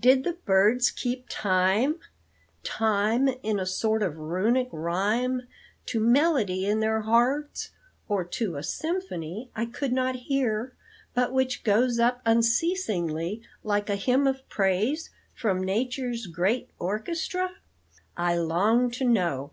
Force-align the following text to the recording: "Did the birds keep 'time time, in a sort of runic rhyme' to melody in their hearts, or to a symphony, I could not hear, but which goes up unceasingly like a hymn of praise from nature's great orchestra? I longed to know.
"Did 0.00 0.24
the 0.24 0.32
birds 0.46 0.90
keep 0.90 1.26
'time 1.28 1.96
time, 2.64 3.28
in 3.42 3.60
a 3.60 3.66
sort 3.66 4.02
of 4.02 4.16
runic 4.16 4.70
rhyme' 4.72 5.46
to 5.84 6.00
melody 6.00 6.64
in 6.64 6.80
their 6.80 7.02
hearts, 7.02 7.72
or 8.08 8.24
to 8.24 8.56
a 8.56 8.62
symphony, 8.62 9.50
I 9.54 9.66
could 9.66 9.92
not 9.92 10.14
hear, 10.16 10.72
but 11.12 11.30
which 11.30 11.62
goes 11.62 11.98
up 11.98 12.22
unceasingly 12.24 13.42
like 13.62 13.90
a 13.90 13.96
hymn 13.96 14.26
of 14.26 14.48
praise 14.48 15.10
from 15.34 15.62
nature's 15.62 16.26
great 16.26 16.70
orchestra? 16.78 17.56
I 18.16 18.38
longed 18.38 18.94
to 18.94 19.04
know. 19.04 19.50